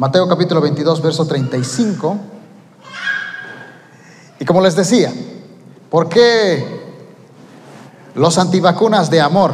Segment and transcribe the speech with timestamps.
[0.00, 2.16] Mateo capítulo 22, verso 35.
[4.38, 5.12] Y como les decía,
[5.90, 6.64] ¿por qué
[8.14, 9.52] los antivacunas de amor?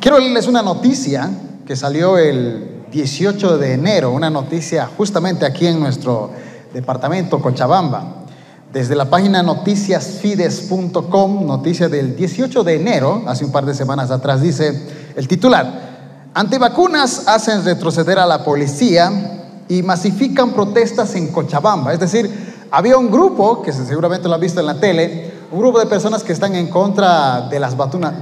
[0.00, 1.30] Quiero leerles una noticia
[1.66, 6.30] que salió el 18 de enero, una noticia justamente aquí en nuestro
[6.72, 8.24] departamento Cochabamba.
[8.72, 14.40] Desde la página noticiasfides.com, noticia del 18 de enero, hace un par de semanas atrás,
[14.40, 15.89] dice el titular,
[16.34, 21.92] antivacunas hacen retroceder a la policía y masifican protestas en Cochabamba.
[21.92, 25.80] Es decir, había un grupo, que seguramente lo han visto en la tele, un grupo
[25.80, 27.76] de personas que están en contra de las,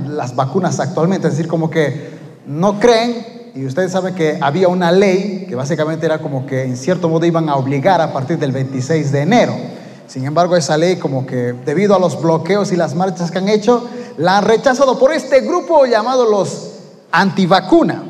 [0.06, 4.92] las vacunas actualmente, es decir, como que no creen, y ustedes saben que había una
[4.92, 8.52] ley que básicamente era como que en cierto modo iban a obligar a partir del
[8.52, 9.54] 26 de enero.
[10.06, 13.48] Sin embargo, esa ley como que debido a los bloqueos y las marchas que han
[13.48, 13.86] hecho,
[14.16, 16.77] la han rechazado por este grupo llamado los
[17.10, 18.02] antivacuna.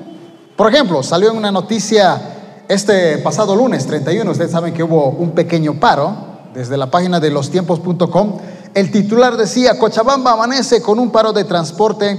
[0.56, 2.20] Por ejemplo, salió en una noticia
[2.68, 6.14] este pasado lunes 31, ustedes saben que hubo un pequeño paro
[6.54, 8.38] desde la página de lostiempos.com.
[8.74, 12.18] El titular decía, Cochabamba amanece con un paro de transporte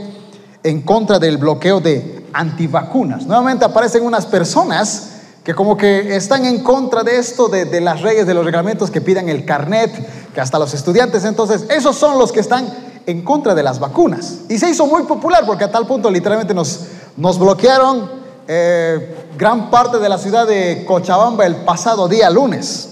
[0.63, 3.25] en contra del bloqueo de antivacunas.
[3.25, 5.09] Nuevamente aparecen unas personas
[5.43, 9.01] que como que están en contra de esto, de, las leyes, de los reglamentos que
[9.01, 9.91] pidan el carnet,
[10.33, 12.67] que hasta los estudiantes, entonces esos son los que están
[13.05, 14.39] en contra de las vacunas.
[14.49, 16.81] Y se hizo muy popular porque a tal punto literalmente nos,
[17.17, 18.09] nos bloquearon
[18.47, 22.89] eh, gran parte de la ciudad de Cochabamba el pasado día lunes.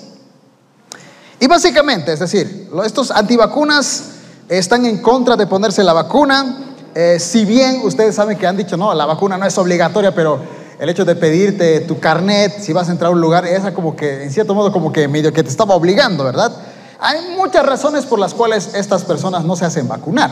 [1.39, 4.11] Y básicamente, es decir, estos antivacunas
[4.49, 6.57] están en contra de ponerse la vacuna.
[6.95, 10.39] Eh, si bien ustedes saben que han dicho, no, la vacuna no es obligatoria, pero
[10.79, 13.95] el hecho de pedirte tu carnet si vas a entrar a un lugar, esa como
[13.95, 16.51] que, en cierto modo, como que medio que te estaba obligando, ¿verdad?
[16.99, 20.31] Hay muchas razones por las cuales estas personas no se hacen vacunar.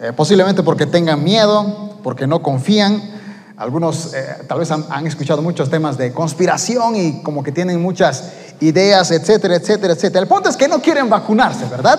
[0.00, 3.02] Eh, posiblemente porque tengan miedo, porque no confían.
[3.56, 7.80] Algunos eh, tal vez han, han, escuchado muchos temas de conspiración y como que tienen
[7.80, 8.24] muchas
[8.60, 10.20] ideas, etcétera, etcétera, etcétera.
[10.20, 11.98] El punto es que no quieren vacunarse, ¿verdad?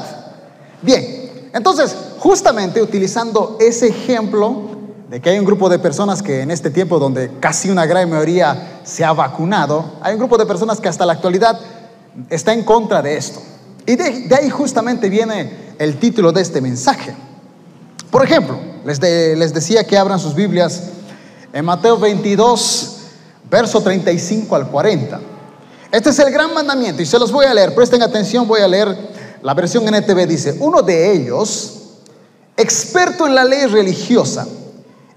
[0.84, 4.78] Bien, entonces, justamente utilizando ese ejemplo,
[5.09, 8.09] de que hay un grupo de personas que en este tiempo donde casi una gran
[8.09, 11.57] mayoría se ha vacunado, hay un grupo de personas que hasta la actualidad
[12.30, 13.40] está en contra de esto.
[13.88, 17.16] Y de, ahí justamente viene el título de este mensaje.
[18.12, 20.84] Por ejemplo, les, decía que abran sus Biblias
[21.53, 22.98] en Mateo 22,
[23.50, 25.22] verso 35 al 40.
[25.90, 27.74] Este es el gran mandamiento y se los voy a leer.
[27.74, 28.94] Presten atención, voy a leer
[29.42, 30.28] la versión NTV.
[30.28, 31.75] Dice, uno de ellos,
[32.58, 34.46] experto en la ley religiosa,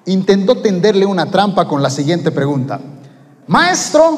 [0.06, 2.80] intentó tenderle una trampa con la siguiente pregunta.
[3.48, 4.16] Maestro,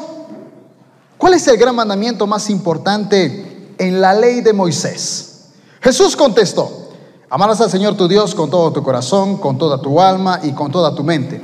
[1.17, 3.52] ¿cuál es el gran mandamiento más importante
[3.83, 5.49] en la ley de Moisés?
[5.81, 6.89] Jesús contestó,
[7.29, 10.71] amarás al Señor tu Dios con todo tu corazón, con toda tu alma y con
[10.71, 11.41] toda tu mente.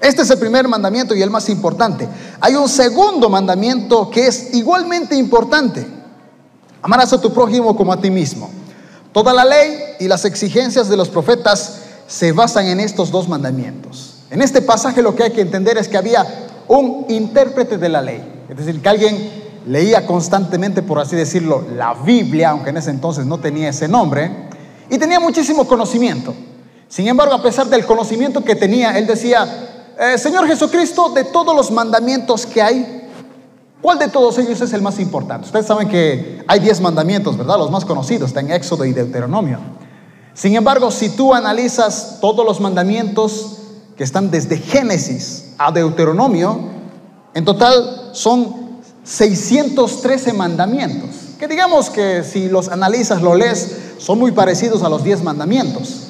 [0.00, 2.08] Este es el primer mandamiento y el más importante.
[2.40, 5.86] Hay un segundo mandamiento que es igualmente importante.
[6.82, 8.50] Amarás a tu prójimo como a ti mismo.
[9.12, 11.78] Toda la ley y las exigencias de los profetas
[12.08, 14.16] se basan en estos dos mandamientos.
[14.30, 16.26] En este pasaje lo que hay que entender es que había
[16.68, 21.94] un intérprete de la ley, es decir, que alguien leía constantemente, por así decirlo, la
[21.94, 24.48] Biblia, aunque en ese entonces no tenía ese nombre,
[24.90, 26.34] y tenía muchísimo conocimiento.
[26.88, 29.46] Sin embargo, a pesar del conocimiento que tenía, él decía,
[29.98, 33.08] eh, Señor Jesucristo, de todos los mandamientos que hay,
[33.80, 35.46] ¿cuál de todos ellos es el más importante?
[35.46, 37.56] Ustedes saben que hay diez mandamientos, ¿verdad?
[37.56, 39.58] Los más conocidos, están en Éxodo y Deuteronomio.
[40.34, 43.58] Sin embargo, si tú analizas todos los mandamientos
[43.96, 46.58] que están desde Génesis a Deuteronomio,
[47.34, 48.61] en total son
[49.04, 51.10] 613 mandamientos.
[51.38, 56.08] Que digamos que si los analizas, lo lees, son muy parecidos a los 10 mandamientos.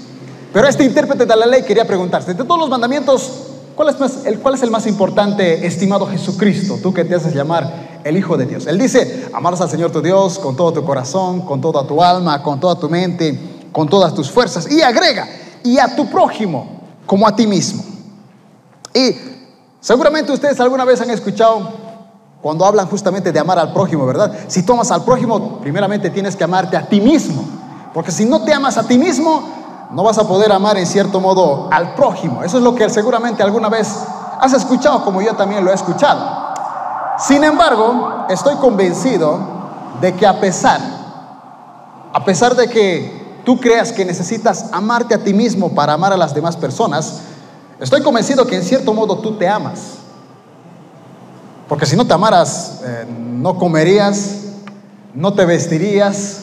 [0.52, 3.32] Pero este intérprete de la ley quería preguntarse, de todos los mandamientos,
[3.74, 6.78] ¿cuál es, el, ¿cuál es el más importante, estimado Jesucristo?
[6.82, 8.66] Tú que te haces llamar el Hijo de Dios.
[8.66, 12.42] Él dice, amarás al Señor tu Dios con todo tu corazón, con toda tu alma,
[12.42, 14.70] con toda tu mente con todas tus fuerzas.
[14.70, 15.26] Y agrega,
[15.64, 17.82] y a tu prójimo como a ti mismo.
[18.94, 19.16] Y
[19.80, 21.70] seguramente ustedes alguna vez han escuchado
[22.42, 24.32] cuando hablan justamente de amar al prójimo, ¿verdad?
[24.48, 27.44] Si tú amas al prójimo, primeramente tienes que amarte a ti mismo.
[27.94, 29.42] Porque si no te amas a ti mismo,
[29.92, 32.42] no vas a poder amar en cierto modo al prójimo.
[32.42, 33.88] Eso es lo que seguramente alguna vez
[34.40, 36.52] has escuchado, como yo también lo he escuchado.
[37.16, 39.38] Sin embargo, estoy convencido
[40.00, 40.80] de que a pesar,
[42.12, 46.16] a pesar de que tú creas que necesitas amarte a ti mismo para amar a
[46.16, 47.20] las demás personas,
[47.78, 50.01] estoy convencido que en cierto modo tú te amas.
[51.72, 54.40] Porque si no te amaras, eh, no comerías,
[55.14, 56.40] no te vestirías,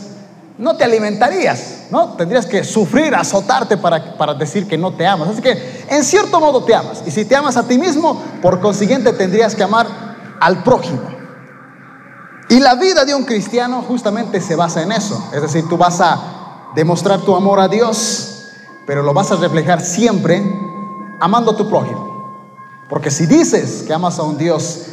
[0.58, 1.82] no te alimentarías.
[1.92, 2.14] ¿no?
[2.14, 5.30] Tendrías que sufrir, azotarte para, para decir que no te amas.
[5.30, 7.04] Así que en cierto modo te amas.
[7.06, 9.86] Y si te amas a ti mismo, por consiguiente tendrías que amar
[10.40, 11.04] al prójimo.
[12.50, 15.24] Y la vida de un cristiano justamente se basa en eso.
[15.32, 18.48] Es decir, tú vas a demostrar tu amor a Dios,
[18.88, 20.42] pero lo vas a reflejar siempre
[21.20, 22.10] amando a tu prójimo.
[22.90, 24.88] Porque si dices que amas a un Dios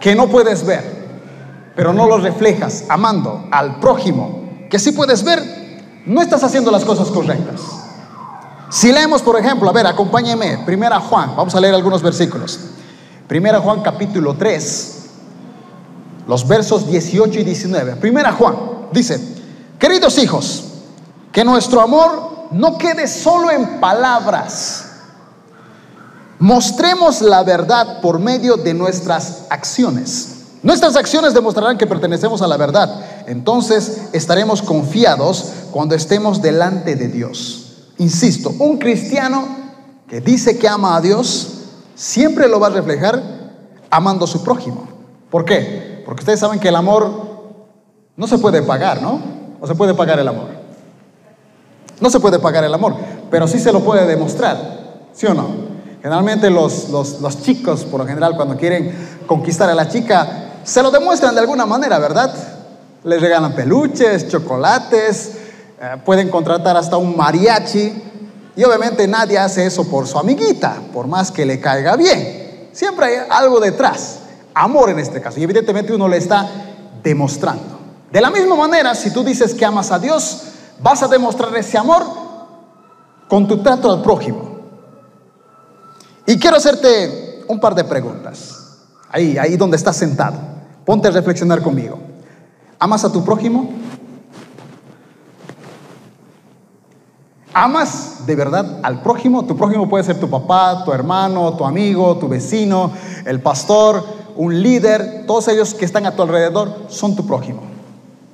[0.00, 0.84] que no puedes ver,
[1.74, 4.44] pero no lo reflejas amando al prójimo
[4.74, 5.40] que sí puedes ver,
[6.04, 7.60] no estás haciendo las cosas correctas.
[8.70, 12.58] Si leemos, por ejemplo, a ver, acompáñeme, Primera Juan, vamos a leer algunos versículos.
[13.28, 15.04] Primera Juan capítulo 3,
[16.26, 17.94] los versos 18 y 19.
[17.96, 18.56] Primera Juan
[18.90, 19.20] dice,
[19.78, 20.64] queridos hijos,
[21.30, 24.83] que nuestro amor no quede solo en palabras.
[26.38, 30.30] Mostremos la verdad por medio de nuestras acciones.
[30.62, 33.04] Nuestras acciones demostrarán que pertenecemos a la verdad.
[33.26, 37.90] Entonces estaremos confiados cuando estemos delante de Dios.
[37.98, 39.46] Insisto, un cristiano
[40.08, 41.48] que dice que ama a Dios
[41.94, 43.22] siempre lo va a reflejar
[43.90, 44.88] amando a su prójimo.
[45.30, 46.02] ¿Por qué?
[46.04, 47.10] Porque ustedes saben que el amor
[48.16, 49.20] no se puede pagar, ¿no?
[49.60, 50.48] ¿O se puede pagar el amor?
[52.00, 52.96] No se puede pagar el amor,
[53.30, 55.73] pero sí se lo puede demostrar, ¿sí o no?
[56.04, 60.90] Generalmente los, los chicos, por lo general, cuando quieren conquistar a la chica, se lo
[60.90, 62.30] demuestran de alguna manera, ¿verdad?
[63.04, 65.32] Les regalan peluches, chocolates,
[65.80, 68.02] eh, pueden contratar hasta un mariachi.
[68.54, 72.68] Y obviamente nadie hace eso por su amiguita, por más que le caiga bien.
[72.70, 74.18] Siempre hay algo detrás,
[74.52, 75.40] amor en este caso.
[75.40, 76.46] Y evidentemente uno le está
[77.02, 77.78] demostrando.
[78.12, 80.42] De la misma manera, si tú dices que amas a Dios,
[80.82, 82.04] vas a demostrar ese amor
[83.26, 84.53] con tu trato al prójimo.
[86.26, 88.78] Y quiero hacerte un par de preguntas.
[89.10, 90.38] Ahí, ahí donde estás sentado.
[90.84, 91.98] Ponte a reflexionar conmigo.
[92.78, 93.70] ¿Amas a tu prójimo?
[97.52, 99.44] ¿Amas de verdad al prójimo?
[99.44, 102.90] Tu prójimo puede ser tu papá, tu hermano, tu amigo, tu vecino,
[103.24, 104.04] el pastor,
[104.34, 105.24] un líder.
[105.26, 107.62] Todos ellos que están a tu alrededor son tu prójimo.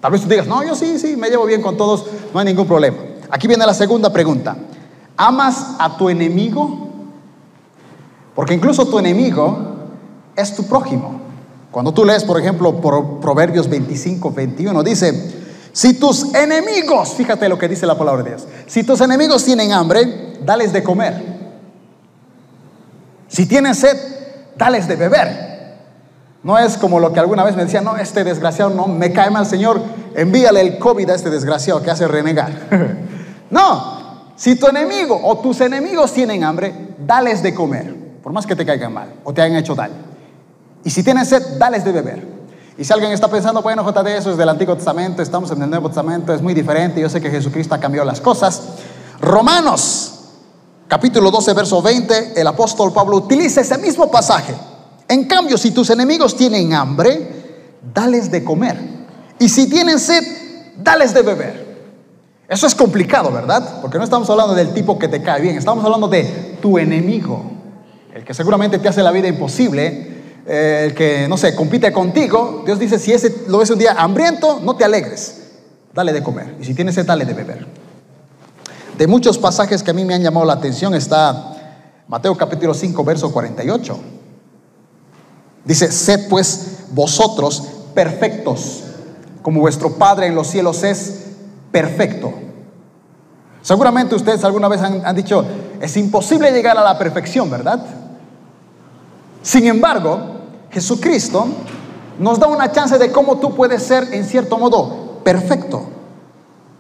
[0.01, 2.47] Tal vez tú digas, no, yo sí, sí, me llevo bien con todos, no hay
[2.47, 2.97] ningún problema.
[3.31, 4.57] Aquí viene la segunda pregunta.
[5.17, 6.90] ¿Amas a tu enemigo?
[8.35, 9.59] Porque incluso tu enemigo
[10.37, 11.21] es tu prójimo.
[11.71, 15.41] Cuando tú lees, por ejemplo, por Proverbios 25, 21, dice,
[15.73, 19.73] si tus enemigos, fíjate lo que dice la palabra de Dios, si tus enemigos tienen
[19.73, 21.23] hambre, dales de comer.
[23.29, 23.97] Si tienen sed,
[24.57, 25.51] dales de beber.
[26.43, 29.31] No es como lo que alguna vez me decía, no, este desgraciado no me cae
[29.31, 29.81] mal, Señor,
[30.17, 32.51] envíale el COVID a este desgraciado que hace renegar.
[33.51, 34.01] no,
[34.37, 36.75] si tu enemigo o tus enemigos tienen hambre,
[37.07, 39.95] dales de comer, por más que te caigan mal o te hayan hecho daño.
[40.85, 42.41] Y si tienen sed, dales de beber.
[42.79, 45.69] Y si alguien está pensando, bueno, JD, eso es del Antiguo Testamento, estamos en el
[45.69, 48.63] Nuevo Testamento, es muy diferente, yo sé que Jesucristo ha cambiado las cosas.
[49.21, 50.21] Romanos,
[50.89, 54.55] capítulo 12, verso 20, el apóstol Pablo utiliza ese mismo pasaje.
[55.09, 58.79] En cambio, si tus enemigos tienen hambre, dales de comer.
[59.39, 60.25] Y si tienen sed,
[60.79, 61.71] dales de beber.
[62.49, 63.81] Eso es complicado, ¿verdad?
[63.81, 67.43] Porque no estamos hablando del tipo que te cae bien, estamos hablando de tu enemigo,
[68.15, 72.63] el que seguramente te hace la vida imposible eh, el que, no sé, compite contigo,
[72.65, 75.43] Dios dice, si ese lo ves un día hambriento, no te alegres,
[75.93, 76.57] dale de comer.
[76.61, 77.67] Y si tienes sed, dale de beber.
[78.97, 81.57] De muchos pasajes que a mí me han llamado la atención está
[82.09, 84.01] Mateo capítulo 5, verso 48.
[85.65, 87.63] Dice, sed pues vosotros
[87.95, 88.83] perfectos,
[89.43, 91.27] como vuestro Padre en los cielos es
[91.71, 92.33] perfecto.
[93.63, 95.45] Seguramente ustedes alguna vez han, han dicho,
[95.81, 98.00] es imposible llegar a la perfección, ¿verdad?
[99.43, 100.19] Sin embargo,
[100.71, 101.47] Jesucristo
[102.19, 105.85] nos da una chance de cómo tú puedes ser, en cierto modo, perfecto.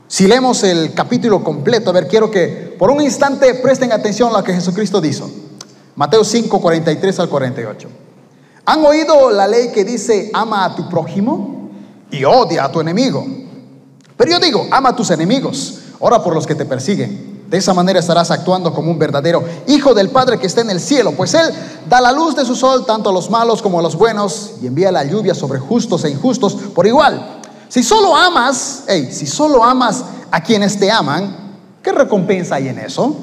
[0.07, 4.38] Si leemos el capítulo completo, a ver, quiero que por un instante presten atención a
[4.38, 5.31] lo que Jesucristo dijo.
[5.95, 7.88] Mateo 5, 43 al 48.
[8.67, 11.71] ¿Han oído la ley que dice, ama a tu prójimo
[12.11, 13.25] y odia a tu enemigo?
[14.17, 17.29] Pero yo digo, ama a tus enemigos, ora por los que te persiguen.
[17.50, 20.78] De esa manera estarás actuando como un verdadero hijo del Padre que está en el
[20.78, 21.52] cielo, pues Él
[21.88, 24.69] da la luz de su sol tanto a los malos como a los buenos y
[24.69, 27.40] envía la lluvia sobre justos e injustos por igual.
[27.69, 32.78] Si solo amas, hey, si solo amas a quienes te aman, ¿qué recompensa hay en
[32.78, 33.16] eso?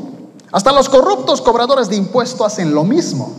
[0.52, 3.32] Hasta los corruptos cobradores de impuestos hacen lo mismo.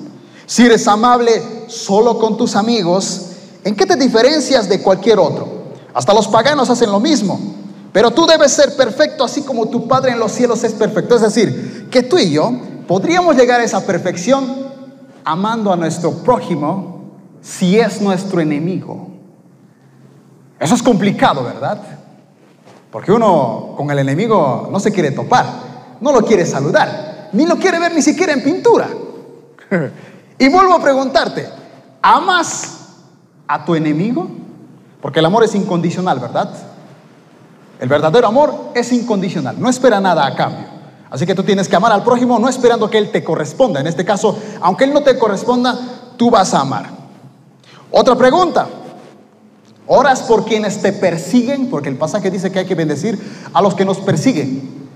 [0.47, 3.27] Si eres amable solo con tus amigos,
[3.63, 5.49] ¿en qué te diferencias de cualquier otro?
[5.93, 7.58] Hasta los paganos hacen lo mismo.
[7.99, 11.17] Pero tú debes ser perfecto así como tu Padre en los cielos es perfecto.
[11.17, 12.53] Es decir, que tú y yo
[12.87, 14.69] podríamos llegar a esa perfección
[15.25, 17.01] amando a nuestro prójimo
[17.43, 19.09] si es nuestro enemigo.
[20.61, 21.83] Eso es complicado, ¿verdad?
[22.93, 25.47] Porque uno con el enemigo no se quiere topar,
[26.01, 28.87] no lo quiere saludar, ni lo quiere ver ni siquiera en pintura.
[30.39, 31.49] y vuelvo a preguntarte,
[32.01, 32.91] ¿amas
[33.49, 34.29] a tu enemigo?
[35.03, 36.78] Porque el amor es incondicional, ¿verdad?
[37.81, 40.67] El verdadero amor es incondicional, no espera nada a cambio.
[41.11, 43.81] Así que tú tienes que amar al prójimo no esperando que él te corresponda.
[43.81, 45.79] En este caso, aunque él no te corresponda,
[46.17, 46.91] tú vas a amar.
[47.91, 48.67] Otra pregunta.
[49.87, 51.71] ¿Oras por quienes te persiguen?
[51.71, 53.19] Porque el pasaje dice que hay que bendecir
[53.55, 54.89] a los que nos persiguen.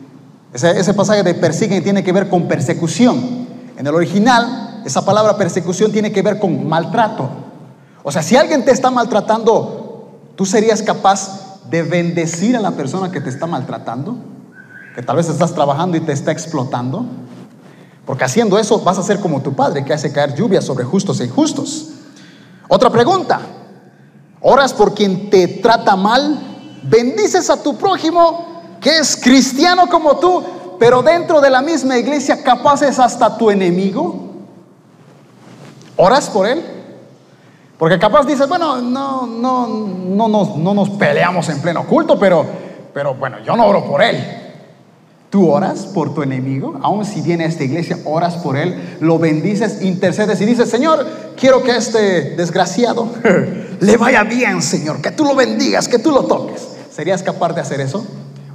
[0.53, 3.47] Ese, pasaje de persiguen tiene que ver con persecución.
[3.79, 7.31] En el original, esa palabra persecución tiene que ver con maltrato.
[8.03, 11.42] O sea, si alguien te está maltratando, ¿tú serías capaz
[11.73, 14.15] de bendecir a la persona que te está maltratando,
[14.95, 17.07] que tal vez estás trabajando y te está explotando.
[18.05, 21.19] Porque haciendo eso vas a ser como tu padre que hace caer lluvia sobre justos
[21.21, 21.89] e injustos.
[22.69, 23.41] Otra pregunta.
[24.43, 26.39] ¿Oras por quien te trata mal?
[26.83, 30.45] ¿Bendices a tu prójimo que es cristiano como tú,
[30.79, 34.31] pero dentro de la misma iglesia capaz es hasta tu enemigo?
[35.97, 36.63] ¿Oras por él?
[37.83, 42.47] Porque capaz dices, bueno, no, no, no, no, no nos peleamos en pleno culto, pero,
[42.95, 44.25] pero bueno, yo no oro por él.
[45.29, 49.19] Tú oras por tu enemigo, aun si viene a esta iglesia, oras por él, lo
[49.19, 51.05] bendices, intercedes y dices, Señor,
[51.37, 53.09] quiero que este desgraciado
[53.81, 56.65] le vaya bien, Señor, que tú lo bendigas, que tú lo toques.
[56.89, 58.07] ¿Serías capaz de hacer eso?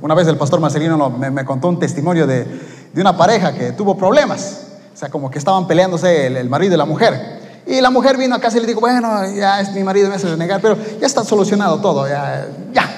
[0.01, 2.45] Una vez el pastor Marcelino me, contó un testimonio de,
[2.93, 6.77] de, una pareja que tuvo problemas, o sea, como que estaban peleándose el marido y
[6.77, 7.36] la mujer.
[7.67, 10.15] Y la mujer vino a casa y le dijo, bueno, ya es mi marido, me
[10.15, 12.47] hace renegar, pero ya está solucionado todo, ya.
[12.71, 12.89] ya.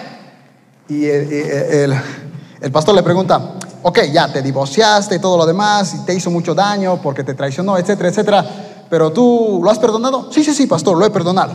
[0.88, 1.92] Y el,
[2.72, 6.54] pastor le pregunta, ok, ya te divorciaste y todo lo demás, y te hizo mucho
[6.54, 8.46] daño porque te traicionó, etcétera, etcétera,
[8.90, 10.32] pero tú lo has perdonado?
[10.32, 11.54] Sí, sí, sí, pastor, lo he perdonado.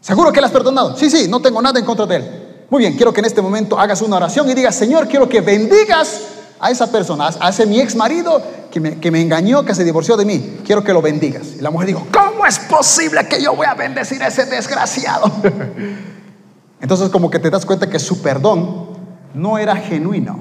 [0.00, 0.94] ¿Seguro que lo has perdonado?
[0.96, 2.66] Sí, sí, no tengo nada en contra de él.
[2.68, 5.40] Muy bien, quiero que en este momento hagas una oración y digas, Señor, quiero que
[5.40, 6.20] bendigas
[6.64, 9.84] a esa persona, a ese mi ex marido que me, que me, engañó, que se
[9.84, 11.56] divorció de mí, quiero que lo bendigas.
[11.58, 15.30] Y la mujer dijo, ¿cómo es posible que yo voy a bendecir a ese desgraciado?
[16.80, 18.86] Entonces como que te das cuenta que su perdón
[19.34, 20.38] no era genuino.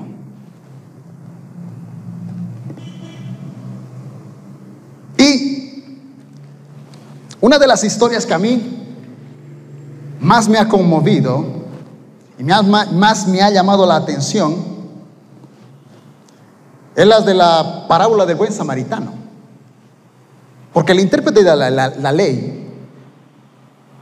[5.17, 5.83] Y
[7.41, 8.95] una de las historias que a mí
[10.21, 11.45] más me ha conmovido
[12.39, 14.72] y más me ha llamado la atención
[16.95, 19.13] es la de la parábola del buen samaritano.
[20.71, 22.67] Porque el intérprete de la, ley,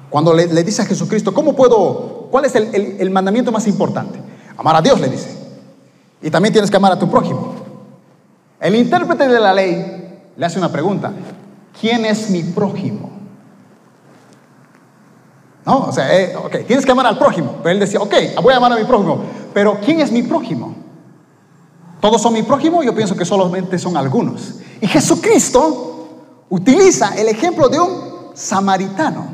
[0.09, 4.19] cuando le, dice a Jesucristo, ¿cómo puedo, cuál es el, mandamiento más importante?
[4.57, 5.37] Amar a Dios, le dice.
[6.21, 7.55] Y también tienes que amar a tu prójimo.
[8.59, 11.11] El intérprete de la ley le hace una pregunta.
[11.79, 13.09] ¿Quién es mi prójimo?
[15.65, 17.57] No, o sea, eh, ok, tienes que amar al prójimo.
[17.61, 19.21] Pero él decía, ok, voy a amar a mi prójimo.
[19.53, 20.75] Pero ¿quién es mi prójimo?
[22.01, 22.81] ¿Todos son mi prójimo?
[22.81, 24.55] Yo pienso que solamente son algunos.
[24.81, 26.07] Y Jesucristo
[26.49, 27.91] utiliza el ejemplo de un
[28.33, 29.27] samaritano.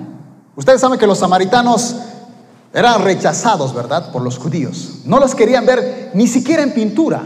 [0.56, 1.96] Ustedes saben que los samaritanos
[2.74, 4.12] eran rechazados, ¿verdad?
[4.12, 5.00] Por los judíos.
[5.06, 7.24] No los querían ver ni siquiera en pintura.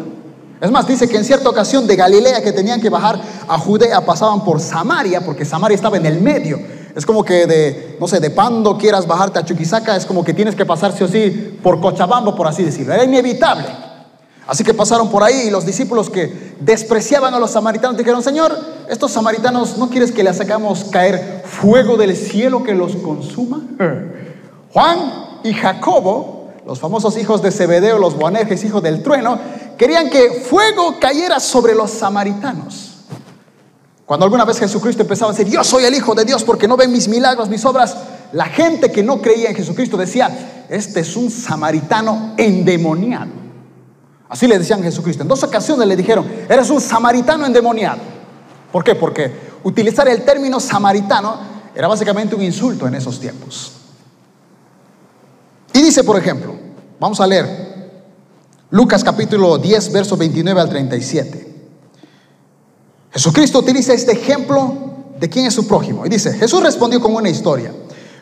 [0.61, 4.05] Es más, dice que en cierta ocasión de Galilea que tenían que bajar a Judea
[4.05, 6.59] pasaban por Samaria, porque Samaria estaba en el medio.
[6.95, 10.35] Es como que de, no sé, de Pando quieras bajarte a Chuquisaca, es como que
[10.35, 12.93] tienes que pasar sí o sí por Cochabamba, por así decirlo.
[12.93, 13.90] Era inevitable.
[14.51, 18.53] Así que pasaron por ahí y los discípulos que despreciaban a los samaritanos dijeron, Señor,
[18.89, 23.61] estos samaritanos, ¿no quieres que les hagamos caer fuego del cielo que los consuma?
[24.73, 29.39] Juan y Jacobo, los famosos hijos de Zebedeo, los Boanerges, hijos del trueno,
[29.77, 33.05] querían que fuego cayera sobre los samaritanos.
[34.05, 36.75] Cuando alguna vez Jesucristo empezaba a decir, yo soy el Hijo de Dios porque no
[36.75, 37.95] ven mis milagros, mis obras,
[38.33, 43.39] la gente que no creía en Jesucristo decía, este es un samaritano endemoniado.
[44.31, 45.23] Así le decían Jesucristo.
[45.23, 47.99] En dos ocasiones le dijeron, eres un samaritano endemoniado.
[48.71, 48.95] ¿Por qué?
[48.95, 49.29] Porque
[49.61, 51.35] utilizar el término samaritano
[51.75, 53.73] era básicamente un insulto en esos tiempos.
[55.73, 56.55] Y dice, por ejemplo,
[56.97, 57.99] vamos a leer
[58.69, 61.55] Lucas capítulo 10, verso 29 al 37.
[63.11, 64.77] Jesucristo utiliza este ejemplo
[65.19, 66.05] de quién es su prójimo.
[66.05, 67.73] Y dice, Jesús respondió con una historia.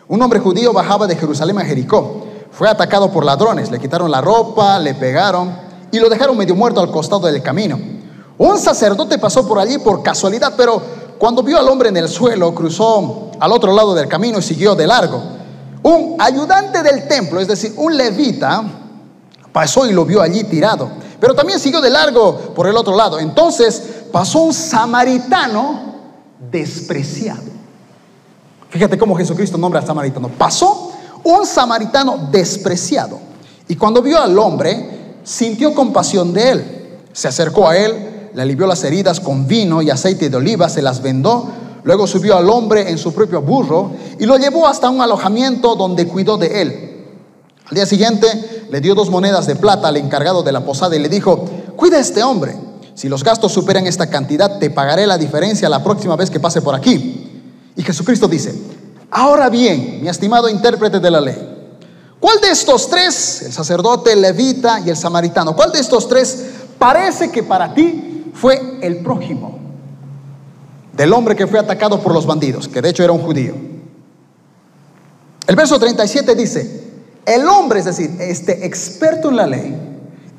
[0.07, 2.25] Un hombre judío bajaba de Jerusalén a Jericó.
[2.49, 6.81] Fue atacado por ladrones, le quitaron la ropa, le pegaron y lo dejaron medio muerto
[6.81, 7.79] al costado del camino.
[8.38, 10.81] Un sacerdote pasó por allí por casualidad, pero
[11.17, 14.75] cuando vio al hombre en el suelo, cruzó al otro lado del camino y siguió
[14.75, 15.22] de largo.
[15.84, 18.63] Un ayudante del templo, es decir, un levita,
[19.51, 23.19] pasó y lo vio allí tirado, pero también siguió de largo por el otro lado.
[23.19, 23.81] Entonces
[24.12, 25.96] pasó un samaritano
[26.51, 27.50] despreciado.
[28.69, 30.29] Fíjate cómo Jesucristo nombra al samaritano.
[30.29, 30.91] Pasó
[31.24, 33.19] un samaritano despreciado.
[33.67, 34.99] Y cuando vio al hombre,
[35.29, 36.65] sintió compasión de él.
[37.13, 40.81] Se acercó a él, le alivió las heridas con vino y aceite de oliva, se
[40.81, 41.48] las vendó.
[41.83, 46.07] Luego subió al hombre en su propio burro y lo llevó hasta un alojamiento donde
[46.07, 47.05] cuidó de él.
[47.65, 51.00] Al día siguiente le dio dos monedas de plata al encargado de la posada y
[51.00, 51.45] le dijo,
[51.75, 52.55] cuida a este hombre.
[52.95, 56.62] Si los gastos superan esta cantidad, te pagaré la diferencia la próxima vez que pase
[56.62, 57.29] por aquí.
[57.75, 58.59] Y Jesucristo dice,
[59.12, 61.58] ahora bien, mi estimado intérprete de la ley,
[62.19, 66.45] ¿cuál de estos tres, el sacerdote, el levita y el samaritano, cuál de estos tres
[66.77, 69.59] parece que para ti fue el prójimo
[70.93, 73.53] del hombre que fue atacado por los bandidos, que de hecho era un judío?
[75.47, 76.83] El verso 37 dice,
[77.25, 79.75] el hombre, es decir, este experto en la ley,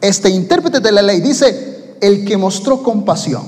[0.01, 3.43] este intérprete de la ley, dice, el que mostró compasión.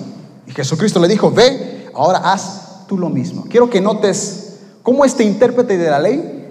[0.46, 3.46] Y Jesucristo le dijo, ve, ahora haz tú lo mismo.
[3.48, 6.41] Quiero que notes cómo este intérprete de la ley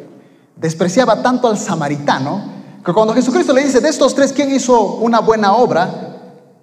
[0.62, 2.44] despreciaba tanto al samaritano,
[2.86, 5.90] que cuando Jesucristo le dice, de estos tres, ¿quién hizo una buena obra?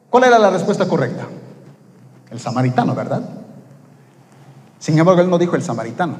[0.08, 1.26] ¿Cuál era la respuesta correcta?
[2.30, 3.22] El samaritano, ¿verdad?
[4.78, 6.16] Sin embargo, él no dijo el samaritano.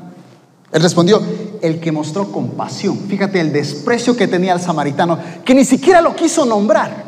[0.73, 1.23] Él respondió,
[1.63, 2.99] el que mostró compasión.
[2.99, 7.07] Fíjate el desprecio que tenía el samaritano, que ni siquiera lo quiso nombrar.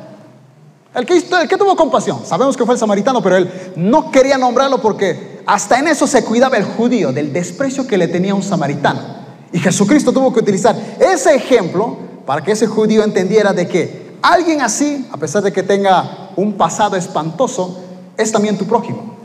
[0.95, 4.39] El que, el que tuvo compasión, sabemos que fue el samaritano, pero él no quería
[4.39, 8.43] nombrarlo porque hasta en eso se cuidaba el judío, del desprecio que le tenía un
[8.43, 9.20] samaritano.
[9.53, 14.61] Y Jesucristo tuvo que utilizar ese ejemplo para que ese judío entendiera de que alguien
[14.61, 17.79] así, a pesar de que tenga un pasado espantoso,
[18.17, 19.17] es también tu prójimo.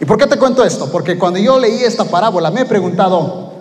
[0.00, 0.90] ¿Y por qué te cuento esto?
[0.90, 3.52] Porque cuando yo leí esta parábola me he preguntado,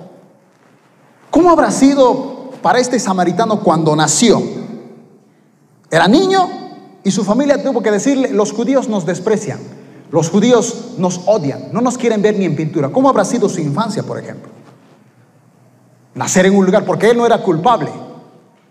[1.30, 4.42] ¿cómo habrá sido para este samaritano cuando nació?
[5.90, 6.50] Era niño
[7.04, 9.60] y su familia tuvo que decirle, los judíos nos desprecian,
[10.12, 12.90] los judíos nos odian, no nos quieren ver ni en pintura.
[12.90, 14.52] ¿Cómo habrá sido su infancia, por ejemplo?
[16.14, 17.92] Nacer en un lugar, porque él no era culpable.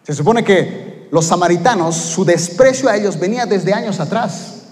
[0.03, 4.63] Se supone que los samaritanos, su desprecio a ellos venía desde años atrás.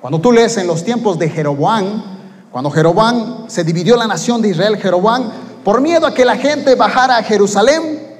[0.00, 2.02] Cuando tú lees en los tiempos de Jeroboam,
[2.50, 5.30] cuando Jeroboam se dividió la nación de Israel, Jeroboam,
[5.64, 8.16] por miedo a que la gente bajara a Jerusalén,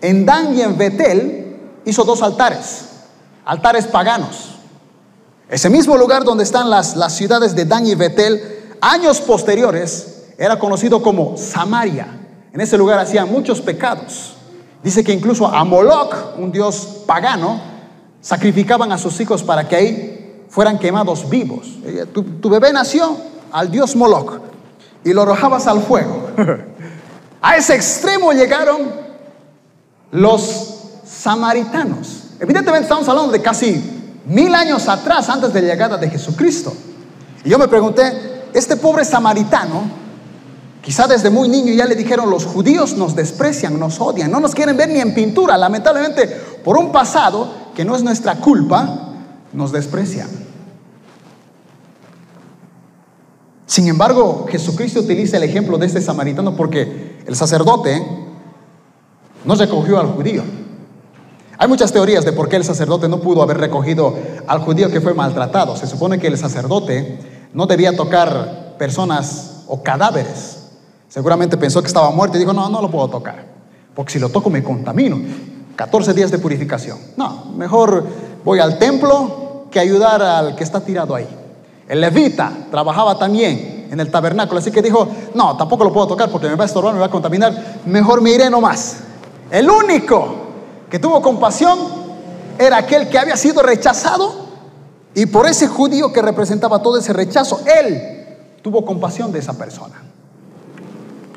[0.00, 2.86] en Dan y en Betel, hizo dos altares,
[3.44, 4.54] altares paganos.
[5.48, 10.58] Ese mismo lugar donde están las, las ciudades de Dan y Betel, años posteriores, era
[10.58, 12.23] conocido como Samaria.
[12.54, 14.36] En ese lugar hacían muchos pecados.
[14.80, 17.60] Dice que incluso a Moloch, un dios pagano,
[18.20, 21.78] sacrificaban a sus hijos para que ahí fueran quemados vivos.
[22.12, 23.16] Tu, tu bebé nació,
[23.50, 24.40] al dios Moloch
[25.02, 26.30] y lo arrojabas al fuego.
[27.42, 28.90] A ese extremo llegaron
[30.12, 32.30] los samaritanos.
[32.40, 36.72] Evidentemente estamos hablando de casi mil años atrás, antes de la llegada de Jesucristo.
[37.44, 40.03] Y yo me pregunté, este pobre samaritano,
[40.84, 44.54] quizá desde muy niño ya le dijeron, los judíos nos desprecian, nos odian, no nos
[44.54, 45.56] quieren ver ni en pintura.
[45.56, 46.26] Lamentablemente,
[46.62, 49.12] por un pasado que no es nuestra culpa,
[49.54, 50.28] nos desprecian.
[53.66, 58.06] Sin embargo, Jesucristo utiliza el ejemplo de este samaritano porque el sacerdote
[59.44, 60.42] no recogió al judío.
[61.56, 64.14] Hay muchas teorías de por qué el sacerdote no pudo haber recogido
[64.46, 65.76] al judío que fue maltratado.
[65.76, 67.18] Se supone que el sacerdote
[67.54, 70.63] no debía tocar personas o cadáveres.
[71.14, 73.36] Seguramente pensó que estaba muerto y dijo, no, no lo puedo tocar,
[73.94, 75.16] porque si lo toco me contamino.
[75.76, 76.98] 14 días de purificación.
[77.16, 78.04] No, mejor
[78.44, 81.28] voy al templo que ayudar al que está tirado ahí.
[81.86, 86.32] El levita trabajaba también en el tabernáculo, así que dijo, no, tampoco lo puedo tocar
[86.32, 88.96] porque me va a estorbar, me va a contaminar, mejor me iré nomás.
[89.52, 90.34] El único
[90.90, 91.78] que tuvo compasión
[92.58, 94.32] era aquel que había sido rechazado
[95.14, 98.24] y por ese judío que representaba todo ese rechazo, él
[98.62, 100.13] tuvo compasión de esa persona.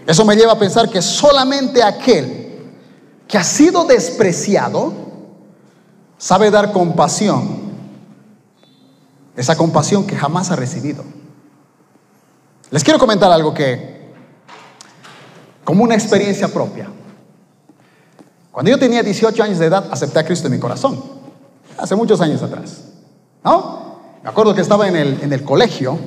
[0.07, 2.71] Eso me lleva a pensar que solamente aquel
[3.27, 4.91] que ha sido despreciado
[6.17, 7.67] sabe dar compasión
[9.37, 11.03] esa compasión que jamás ha recibido.
[12.71, 14.11] Les quiero comentar algo que,
[15.63, 16.89] como una experiencia propia.
[18.51, 21.01] Cuando yo tenía 18 años de edad, acepté a Cristo en mi corazón,
[21.77, 22.85] hace muchos años atrás.
[23.43, 23.99] ¿No?
[24.23, 25.99] Me acuerdo que estaba en el, en el colegio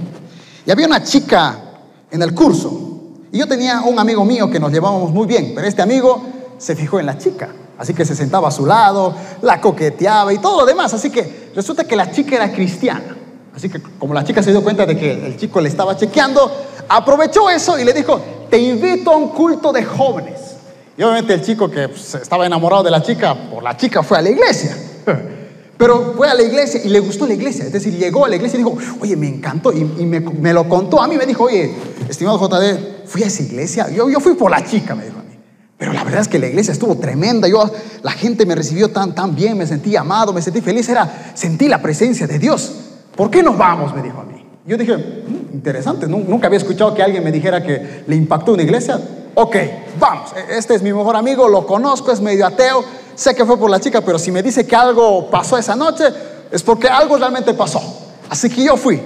[0.66, 1.56] y había una chica
[2.10, 2.79] en el curso.
[3.32, 6.22] Y yo tenía un amigo mío que nos llevábamos muy bien, pero este amigo
[6.58, 7.48] se fijó en la chica.
[7.78, 10.92] Así que se sentaba a su lado, la coqueteaba y todo lo demás.
[10.92, 13.16] Así que resulta que la chica era cristiana.
[13.54, 16.50] Así que como la chica se dio cuenta de que el chico le estaba chequeando,
[16.88, 20.40] aprovechó eso y le dijo, te invito a un culto de jóvenes.
[20.96, 24.18] Y obviamente el chico que pues, estaba enamorado de la chica, por la chica fue
[24.18, 24.76] a la iglesia.
[25.78, 27.64] Pero fue a la iglesia y le gustó la iglesia.
[27.64, 29.72] Es decir, llegó a la iglesia y dijo, oye, me encantó.
[29.72, 31.16] Y, me, lo contó a mí.
[31.16, 31.74] Me dijo, oye,
[32.06, 33.88] estimado JD, fui a esa iglesia.
[33.90, 35.36] Yo, yo fui por la chica, me dijo a mí.
[35.76, 37.48] Pero la verdad es que la iglesia estuvo tremenda.
[37.48, 37.68] Yo,
[38.02, 40.88] la gente me recibió tan, tan bien, me sentí amado, me sentí feliz.
[40.88, 42.72] Era, sentí la presencia de Dios.
[43.16, 43.94] ¿Por qué nos vamos?
[43.94, 44.44] Me dijo a mí.
[44.66, 48.52] Yo dije, "Mm, interesante, nu- nunca había escuchado que alguien me dijera que le impactó
[48.52, 49.00] una iglesia.
[49.34, 49.56] Ok,
[49.98, 53.58] vamos, e- este es mi mejor amigo, lo conozco, es medio ateo, sé que fue
[53.58, 56.04] por la chica, pero si me dice que algo pasó esa noche,
[56.52, 57.80] es porque algo realmente pasó.
[58.28, 59.00] Así que yo fui.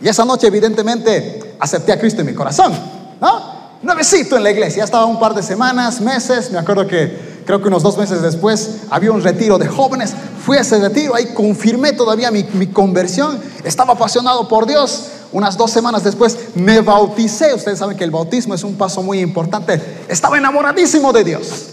[0.00, 2.72] Y esa noche evidentemente acepté a Cristo en mi corazón,
[3.20, 3.56] ¿no?
[3.82, 7.60] Nuevecito en la iglesia, ya estaba un par de semanas, meses, me acuerdo que creo
[7.60, 11.26] que unos dos meses después había un retiro de jóvenes, fui a ese retiro, ahí
[11.34, 17.54] confirmé todavía mi, mi conversión, estaba apasionado por Dios, unas dos semanas después me bauticé,
[17.54, 21.66] ustedes saben que el bautismo es un paso muy importante, estaba enamoradísimo de Dios.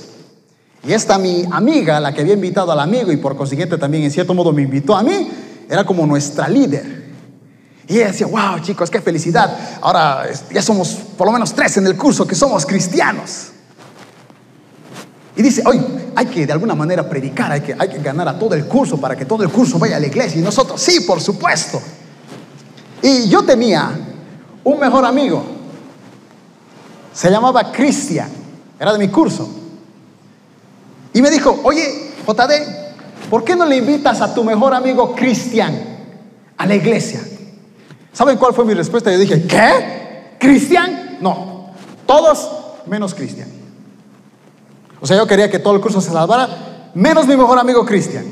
[0.86, 4.12] Y esta mi amiga, la que había invitado al amigo y por consiguiente también en
[4.12, 5.32] cierto modo me invitó a mí,
[5.70, 7.03] era como nuestra líder.
[7.88, 9.80] Y ella decía, wow chicos, qué felicidad.
[9.82, 13.50] Ahora ya somos por lo menos tres en el curso que somos cristianos.
[15.36, 15.82] Y dice, oye,
[16.16, 19.00] hay que de alguna manera predicar, hay que, hay que ganar a todo el curso
[19.00, 20.40] para que todo el curso vaya a la iglesia.
[20.40, 21.82] Y nosotros, sí, por supuesto.
[23.02, 23.92] Y yo tenía
[24.64, 25.44] un mejor amigo.
[27.14, 28.30] Se llamaba Cristian,
[28.80, 29.50] era de mi curso.
[31.14, 35.80] Y me dijo, oye, JD, ¿por qué no le invitas a tu mejor amigo Cristian
[36.58, 37.22] a la iglesia?
[38.14, 39.12] ¿Saben cuál fue mi respuesta?
[39.12, 40.38] Yo dije, ¿qué?
[40.40, 41.18] ¿Cristian?
[41.20, 41.72] No,
[42.06, 42.50] todos
[42.86, 43.50] menos Cristian.
[45.02, 48.26] O sea, yo quería que todo el curso se salvara, menos mi mejor amigo Cristian.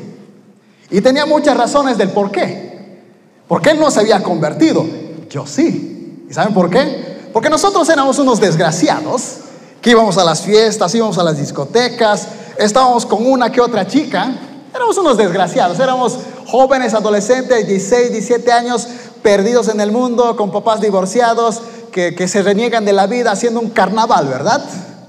[0.90, 3.02] Y tenía muchas razones del por qué.
[3.48, 4.86] Porque él no se había convertido.
[5.30, 6.26] Yo sí.
[6.30, 7.30] ¿Y saben por qué?
[7.34, 9.38] Porque nosotros éramos unos desgraciados
[9.82, 14.34] que íbamos a las fiestas, íbamos a las discotecas, estábamos con una que otra chica.
[14.74, 18.88] Éramos unos desgraciados, éramos jóvenes, adolescentes, 16, 17 años,
[19.22, 23.60] perdidos en el mundo, con papás divorciados, que, que se reniegan de la vida haciendo
[23.60, 24.64] un carnaval, ¿verdad?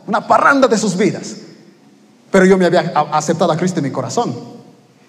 [0.06, 1.36] Una parranda de sus vidas.
[2.30, 4.34] Pero yo me había aceptado a Cristo en mi corazón.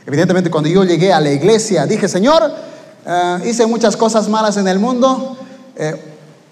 [0.05, 2.51] Evidentemente cuando yo llegué a la iglesia dije, Señor,
[3.05, 5.37] eh, hice muchas cosas malas en el mundo,
[5.75, 5.95] eh,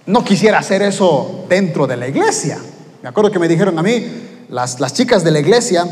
[0.05, 2.57] no quisiera hacer eso dentro de la iglesia.
[3.01, 5.85] Me acuerdo que me dijeron a mí, las, las chicas de la iglesia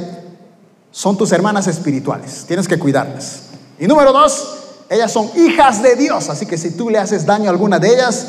[0.92, 3.42] son tus hermanas espirituales, tienes que cuidarlas.
[3.78, 4.59] Y número dos,
[4.90, 7.90] ellas son hijas de Dios, así que si tú le haces daño a alguna de
[7.90, 8.28] ellas,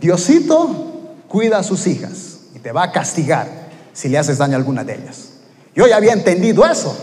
[0.00, 0.70] Diosito
[1.26, 3.48] cuida a sus hijas y te va a castigar
[3.92, 5.30] si le haces daño a alguna de ellas.
[5.74, 6.96] Yo ya había entendido eso,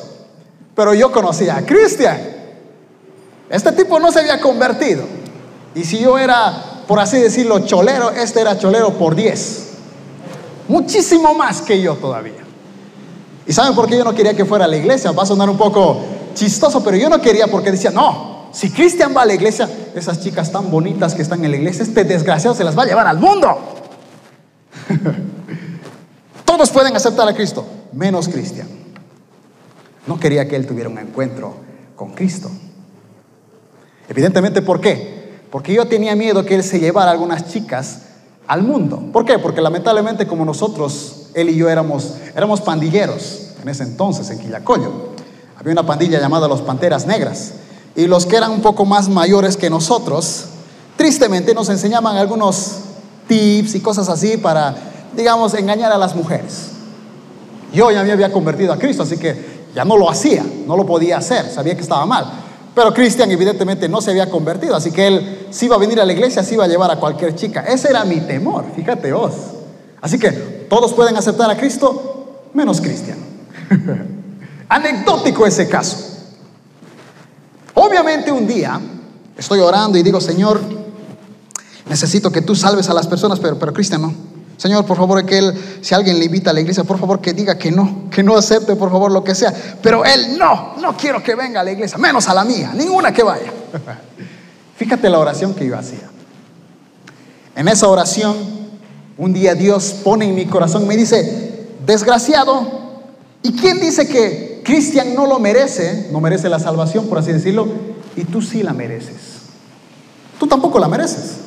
[0.76, 2.18] pero yo conocía a Cristian.
[3.50, 5.04] Este tipo no se había convertido.
[5.76, 9.64] Y si yo era, por así decirlo, cholero, este era cholero por 10.
[10.70, 12.44] Muchísimo más que yo todavía.
[13.46, 15.12] ¿Y saben por qué yo no quería que fuera a la iglesia?
[15.12, 19.14] Va a sonar un poco chistoso, pero yo no quería porque decía, no, si Cristian
[19.16, 22.56] va a la iglesia, esas chicas tan bonitas que están en la iglesia, este desgraciado
[22.56, 23.58] se las va a llevar al mundo.
[26.46, 28.68] Todos pueden aceptar a Cristo, menos Cristian.
[30.06, 31.56] No quería que él tuviera un encuentro
[31.96, 32.52] con Cristo.
[34.08, 35.40] Evidentemente, ¿por qué?
[35.52, 38.04] Porque yo tenía miedo que él se llevara algunas chicas
[38.48, 39.02] al mundo.
[39.12, 39.40] ¿Por qué?
[39.40, 45.15] Porque lamentablemente como nosotros, él y yo éramos, éramos pandilleros en ese entonces en Quillacollo.
[45.66, 47.54] Había una pandilla llamada los Panteras Negras.
[47.96, 50.46] Y los que eran un poco más mayores que nosotros,
[50.96, 52.82] tristemente nos enseñaban algunos
[53.28, 54.76] tips y cosas así para,
[55.18, 56.68] digamos, engañar a las mujeres.
[57.74, 60.86] Yo ya me había convertido a Cristo, así que ya no lo hacía, no lo
[60.86, 62.32] podía hacer, sabía que estaba mal.
[62.76, 66.06] Pero Cristian evidentemente no se había convertido, así que él si iba a venir a
[66.06, 67.62] la iglesia, si iba a llevar a cualquier chica.
[67.62, 69.34] Ese era mi temor, fíjate vos.
[70.00, 70.30] Así que
[70.70, 73.18] todos pueden aceptar a Cristo, menos Cristian.
[74.70, 75.98] Anecdótico ese caso.
[77.74, 78.80] Obviamente un día
[79.38, 80.62] estoy orando y digo, Señor,
[81.88, 84.14] necesito que tú salves a las personas, pero, pero Cristian no.
[84.58, 87.34] Señor, por favor, que él, si alguien le invita a la iglesia, por favor que
[87.34, 89.54] diga que no, que no acepte, por favor, lo que sea.
[89.82, 93.12] Pero él no, no quiero que venga a la iglesia, menos a la mía, ninguna
[93.12, 93.52] que vaya.
[94.78, 96.10] Fíjate la oración que yo hacía.
[97.56, 98.36] En esa oración,
[99.18, 103.02] un día Dios pone en mi corazón, me dice, desgraciado,
[103.44, 106.10] ¿y quién dice que Cristian no lo merece?
[106.12, 107.68] No merece la salvación, por así decirlo,
[108.16, 109.44] y tú sí la mereces.
[110.40, 111.38] Tú tampoco la mereces.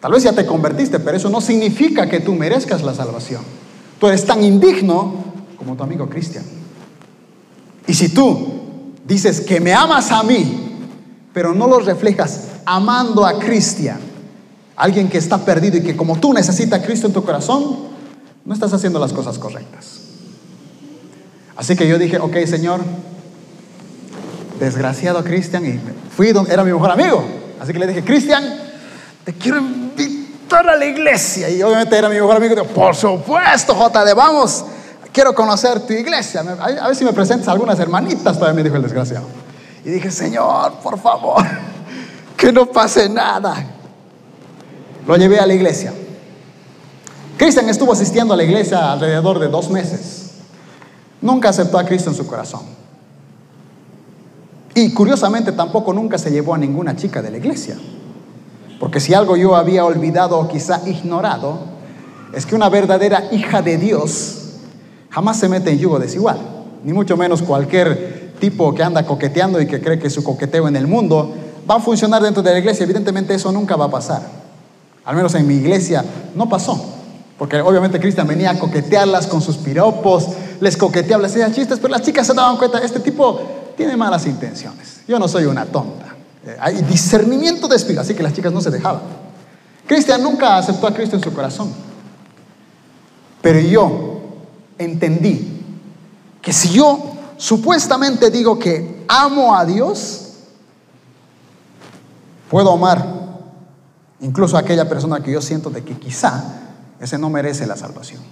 [0.00, 3.42] Tal vez ya te convertiste, pero eso no significa que tú merezcas la salvación.
[4.00, 5.14] Tú eres tan indigno
[5.58, 6.44] como tu amigo Cristian.
[7.86, 10.78] Y si tú dices que me amas a mí,
[11.34, 14.00] pero no lo reflejas amando a Cristian,
[14.76, 17.76] alguien que está perdido y que como tú necesita a Cristo en tu corazón,
[18.44, 19.95] no estás haciendo las cosas correctas.
[21.56, 22.80] Así que yo dije, ok, Señor,
[24.60, 25.80] desgraciado Cristian, y
[26.14, 27.24] fui era mi mejor amigo.
[27.60, 28.44] Así que le dije, Cristian,
[29.24, 31.48] te quiero invitar a la iglesia.
[31.48, 32.54] Y obviamente era mi mejor amigo.
[32.54, 34.64] Digo, por supuesto, JD, vamos.
[35.12, 36.44] Quiero conocer tu iglesia.
[36.60, 39.26] A ver si me presentas algunas hermanitas, todavía me dijo el desgraciado.
[39.84, 41.42] Y dije, Señor, por favor,
[42.36, 43.64] que no pase nada.
[45.06, 45.92] Lo llevé a la iglesia.
[47.38, 50.25] Cristian estuvo asistiendo a la iglesia alrededor de dos meses.
[51.20, 52.62] Nunca aceptó a Cristo en su corazón.
[54.74, 57.76] Y curiosamente tampoco nunca se llevó a ninguna chica de la iglesia.
[58.78, 61.60] Porque si algo yo había olvidado o quizá ignorado,
[62.34, 64.42] es que una verdadera hija de Dios
[65.08, 66.38] jamás se mete en yugo desigual.
[66.84, 70.76] Ni mucho menos cualquier tipo que anda coqueteando y que cree que su coqueteo en
[70.76, 71.34] el mundo
[71.68, 72.84] va a funcionar dentro de la iglesia.
[72.84, 74.20] Evidentemente eso nunca va a pasar.
[75.06, 76.84] Al menos en mi iglesia no pasó.
[77.38, 80.28] Porque obviamente Cristian venía a coquetearlas con sus piropos,
[80.60, 83.40] les coqueteaba, les hacía chistes, pero las chicas se daban cuenta, este tipo
[83.76, 85.00] tiene malas intenciones.
[85.06, 86.14] Yo no soy una tonta.
[86.44, 89.02] Eh, hay discernimiento de espíritu, así que las chicas no se dejaban.
[89.86, 91.72] Cristian nunca aceptó a Cristo en su corazón.
[93.40, 94.20] Pero yo
[94.78, 95.62] entendí
[96.42, 100.22] que si yo supuestamente digo que amo a Dios,
[102.50, 103.06] puedo amar
[104.20, 106.42] incluso a aquella persona que yo siento de que quizá
[107.00, 108.22] ese no merece la salvación.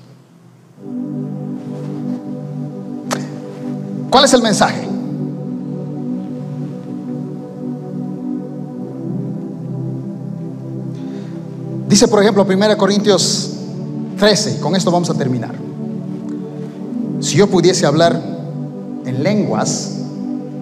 [4.15, 4.87] ¿Cuál es el mensaje?
[11.89, 13.55] Dice, por ejemplo, 1 Corintios
[14.17, 15.57] 13, y con esto vamos a terminar.
[17.19, 18.23] Si yo pudiese hablar
[19.05, 19.97] en lenguas,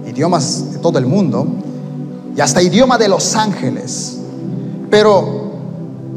[0.08, 1.46] idiomas de todo el mundo,
[2.34, 4.16] y hasta idioma de los ángeles,
[4.90, 5.52] pero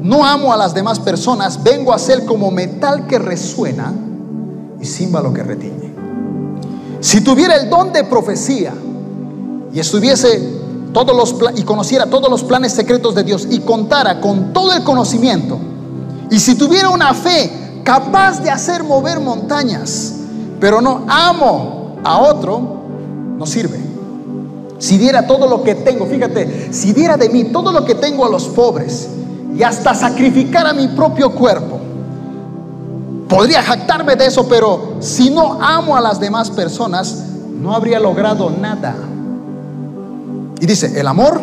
[0.02, 3.94] no amo a las demás personas, vengo a ser como metal que resuena
[4.80, 5.95] y címbalo que retiñe.
[7.00, 8.74] Si tuviera el don de profecía
[9.74, 10.62] y estuviese
[10.94, 14.84] todos los y conociera todos los planes secretos de Dios y contara con todo el
[14.84, 15.58] conocimiento,
[16.30, 20.14] y si tuviera una fe capaz de hacer mover montañas,
[20.60, 22.82] pero no amo a otro,
[23.38, 23.80] no sirve.
[24.80, 28.26] Si diera todo lo que tengo, fíjate, si diera de mí todo lo que tengo
[28.26, 29.08] a los pobres
[29.56, 31.75] y hasta sacrificar a mi propio cuerpo.
[33.36, 37.24] Podría jactarme de eso, pero si no amo a las demás personas,
[37.60, 38.96] no habría logrado nada.
[40.60, 41.42] Y dice, el amor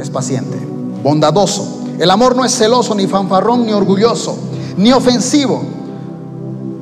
[0.00, 0.56] es paciente,
[1.02, 1.82] bondadoso.
[1.98, 4.38] El amor no es celoso, ni fanfarrón, ni orgulloso,
[4.76, 5.62] ni ofensivo.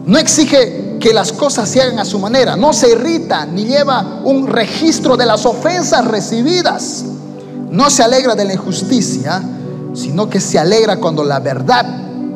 [0.06, 2.54] No exige que las cosas se hagan a su manera.
[2.54, 7.04] No se irrita, ni lleva un registro de las ofensas recibidas.
[7.70, 9.42] No se alegra de la injusticia
[9.96, 11.86] sino que se alegra cuando la verdad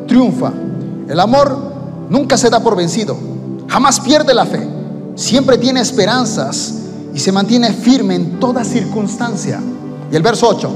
[0.07, 0.51] triunfa.
[1.11, 1.57] El amor
[2.09, 3.17] nunca se da por vencido,
[3.67, 4.65] jamás pierde la fe,
[5.15, 6.75] siempre tiene esperanzas
[7.13, 9.59] y se mantiene firme en toda circunstancia.
[10.09, 10.71] Y el verso 8,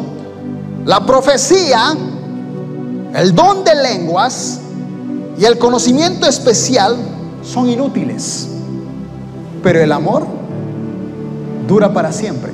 [0.84, 1.96] la profecía,
[3.14, 4.60] el don de lenguas
[5.40, 6.98] y el conocimiento especial
[7.42, 8.50] son inútiles,
[9.64, 10.28] pero el amor
[11.66, 12.52] dura para siempre.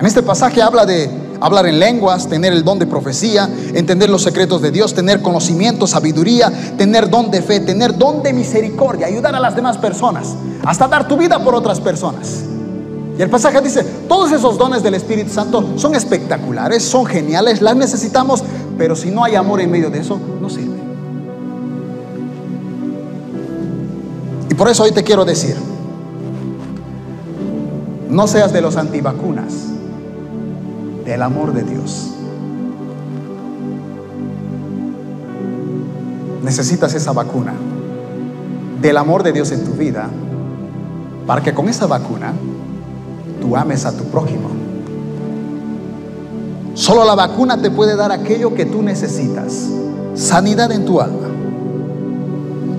[0.00, 4.22] En este pasaje habla de hablar en lenguas, tener el don de profecía, entender los
[4.22, 9.34] secretos de Dios, tener conocimiento, sabiduría, tener don de fe, tener don de misericordia, ayudar
[9.34, 12.44] a las demás personas, hasta dar tu vida por otras personas.
[13.18, 17.74] Y el pasaje dice, todos esos dones del Espíritu Santo son espectaculares, son geniales, las
[17.74, 18.44] necesitamos,
[18.76, 20.78] pero si no hay amor en medio de eso, no sirve.
[24.50, 25.56] Y por eso hoy te quiero decir,
[28.08, 29.77] no seas de los antivacunas
[31.08, 32.10] del amor de Dios.
[36.44, 37.54] Necesitas esa vacuna
[38.82, 40.06] del amor de Dios en tu vida
[41.26, 42.34] para que con esa vacuna
[43.40, 44.50] tú ames a tu prójimo.
[46.74, 49.66] Solo la vacuna te puede dar aquello que tú necesitas,
[50.14, 51.28] sanidad en tu alma.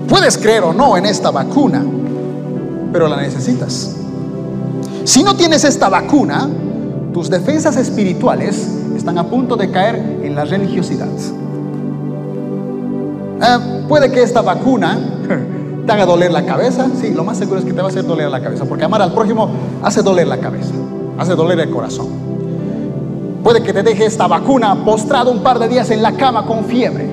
[0.08, 1.84] Puedes creer o no en esta vacuna,
[2.92, 3.96] pero la necesitas.
[5.02, 6.48] Si no tienes esta vacuna,
[7.12, 11.08] tus defensas espirituales están a punto de caer en la religiosidad.
[13.42, 14.98] Eh, puede que esta vacuna
[15.86, 16.86] te haga doler la cabeza.
[17.00, 19.02] Sí, lo más seguro es que te va a hacer doler la cabeza, porque amar
[19.02, 19.50] al prójimo
[19.82, 20.72] hace doler la cabeza,
[21.18, 22.08] hace doler el corazón.
[23.42, 26.66] Puede que te deje esta vacuna postrado un par de días en la cama con
[26.66, 27.08] fiebre,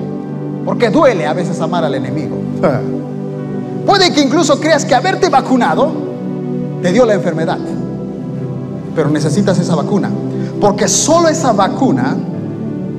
[0.64, 2.36] porque duele a veces amar al enemigo.
[3.86, 5.90] Puede que incluso creas que haberte vacunado
[6.82, 7.58] te dio la enfermedad
[8.98, 10.10] pero necesitas esa vacuna.
[10.60, 12.16] Porque solo esa vacuna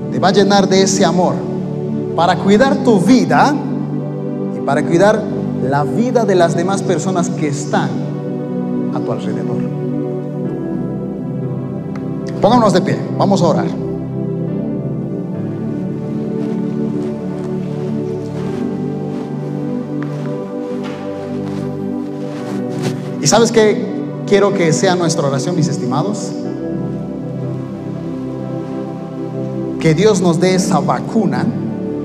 [0.09, 1.35] te va a llenar de ese amor
[2.15, 3.53] para cuidar tu vida
[4.57, 5.21] y para cuidar
[5.61, 7.89] la vida de las demás personas que están
[8.95, 9.57] a tu alrededor.
[12.41, 13.67] Pónganos de pie, vamos a orar.
[23.21, 23.88] ¿Y sabes qué?
[24.29, 26.31] Quiero que sea nuestra oración, mis estimados?
[29.79, 31.45] Que Dios nos dé esa vacuna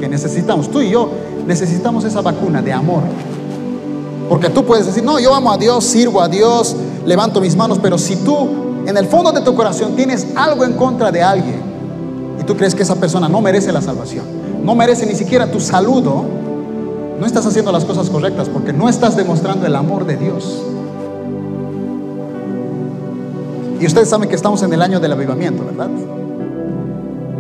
[0.00, 0.70] que necesitamos.
[0.70, 1.10] Tú y yo
[1.46, 3.02] necesitamos esa vacuna de amor.
[4.28, 7.78] Porque tú puedes decir, no, yo amo a Dios, sirvo a Dios, levanto mis manos,
[7.80, 8.48] pero si tú
[8.86, 11.60] en el fondo de tu corazón tienes algo en contra de alguien
[12.40, 14.24] y tú crees que esa persona no merece la salvación,
[14.64, 16.24] no merece ni siquiera tu saludo,
[17.20, 20.62] no estás haciendo las cosas correctas porque no estás demostrando el amor de Dios.
[23.84, 25.90] Y ustedes saben que estamos en el año del avivamiento, ¿verdad?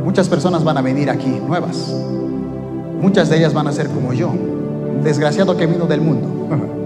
[0.04, 1.90] Muchas personas van a venir aquí nuevas.
[3.00, 4.30] Muchas de ellas van a ser como yo,
[5.02, 6.28] desgraciado que vino del mundo.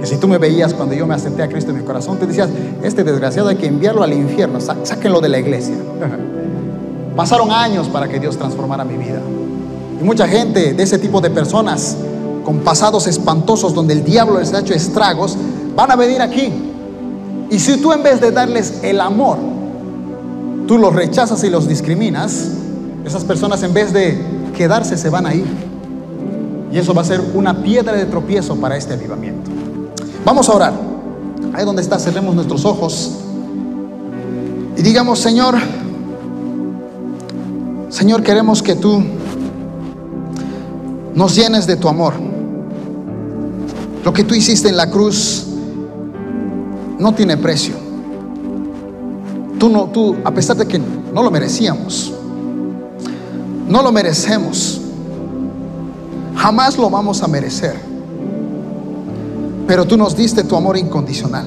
[0.00, 2.26] Que si tú me veías cuando yo me acepté a Cristo en mi corazón, te
[2.26, 2.50] decías,
[2.82, 5.76] este desgraciado hay que enviarlo al infierno, sáquenlo de la iglesia.
[7.16, 9.20] Pasaron años para que Dios transformara mi vida.
[10.00, 11.96] Y mucha gente de ese tipo de personas,
[12.44, 15.38] con pasados espantosos donde el diablo les ha hecho estragos,
[15.76, 16.71] van a venir aquí.
[17.52, 19.36] Y si tú en vez de darles el amor,
[20.66, 22.48] tú los rechazas y los discriminas,
[23.04, 24.18] esas personas en vez de
[24.56, 25.44] quedarse se van a ir.
[26.72, 29.50] Y eso va a ser una piedra de tropiezo para este avivamiento.
[30.24, 30.72] Vamos a orar.
[31.52, 33.18] Ahí donde está, cerremos nuestros ojos.
[34.78, 35.56] Y digamos, Señor,
[37.90, 39.04] Señor, queremos que tú
[41.14, 42.14] nos llenes de tu amor.
[44.02, 45.41] Lo que tú hiciste en la cruz
[47.02, 47.74] no tiene precio.
[49.58, 52.12] Tú no, tú, a pesar de que no lo merecíamos,
[53.68, 54.80] no lo merecemos,
[56.36, 57.76] jamás lo vamos a merecer.
[59.66, 61.46] Pero tú nos diste tu amor incondicional.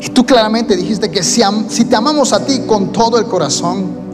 [0.00, 4.04] Y tú claramente dijiste que si, si te amamos a ti con todo el corazón,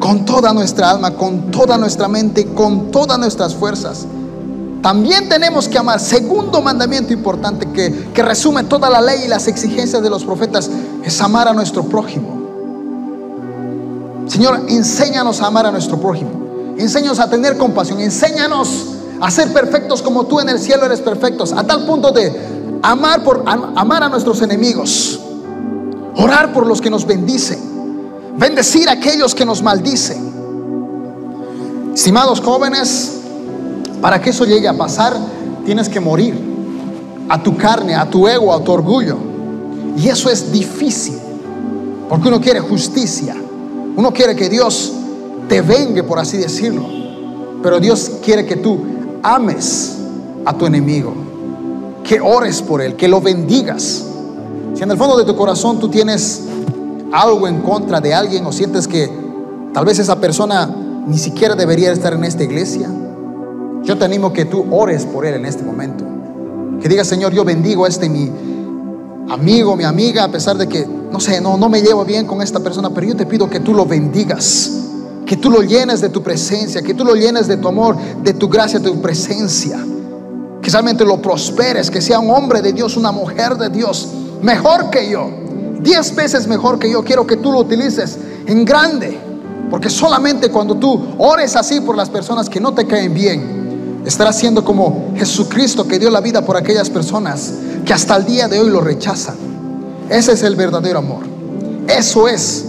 [0.00, 4.06] con toda nuestra alma, con toda nuestra mente, con todas nuestras fuerzas.
[4.82, 6.00] También tenemos que amar.
[6.00, 10.70] Segundo mandamiento importante que, que resume toda la ley y las exigencias de los profetas
[11.04, 12.42] es amar a nuestro prójimo.
[14.26, 16.30] Señor, enséñanos a amar a nuestro prójimo.
[16.76, 18.00] Enséñanos a tener compasión.
[18.00, 18.88] Enséñanos
[19.20, 21.52] a ser perfectos como tú en el cielo eres perfectos.
[21.52, 22.32] A tal punto de
[22.82, 25.20] amar, por, amar a nuestros enemigos.
[26.16, 27.72] Orar por los que nos bendicen
[28.36, 30.32] Bendecir a aquellos que nos maldicen.
[31.94, 33.20] Estimados jóvenes,
[34.02, 35.16] para que eso llegue a pasar,
[35.64, 36.34] tienes que morir
[37.28, 39.16] a tu carne, a tu ego, a tu orgullo.
[39.96, 41.18] Y eso es difícil,
[42.08, 43.36] porque uno quiere justicia.
[43.94, 44.92] Uno quiere que Dios
[45.48, 46.82] te vengue, por así decirlo.
[47.62, 48.78] Pero Dios quiere que tú
[49.22, 49.98] ames
[50.44, 51.14] a tu enemigo,
[52.02, 54.04] que ores por él, que lo bendigas.
[54.74, 56.42] Si en el fondo de tu corazón tú tienes
[57.12, 59.08] algo en contra de alguien o sientes que
[59.72, 60.68] tal vez esa persona
[61.06, 62.90] ni siquiera debería estar en esta iglesia,
[63.84, 66.04] yo te animo que tú ores por él en este momento.
[66.80, 68.30] Que digas, Señor, yo bendigo a este mi
[69.30, 72.42] amigo, mi amiga, a pesar de que, no sé, no, no me llevo bien con
[72.42, 74.70] esta persona, pero yo te pido que tú lo bendigas,
[75.26, 78.34] que tú lo llenes de tu presencia, que tú lo llenes de tu amor, de
[78.34, 79.78] tu gracia, de tu presencia.
[80.60, 84.08] Que realmente lo prosperes, que sea un hombre de Dios, una mujer de Dios,
[84.42, 85.42] mejor que yo
[85.82, 87.02] diez veces mejor que yo.
[87.02, 89.18] Quiero que tú lo utilices en grande.
[89.70, 93.61] Porque solamente cuando tú ores así por las personas que no te caen bien,
[94.04, 97.52] estarás siendo como Jesucristo que dio la vida por aquellas personas
[97.84, 99.36] que hasta el día de hoy lo rechazan.
[100.08, 101.24] Ese es el verdadero amor.
[101.88, 102.64] Eso es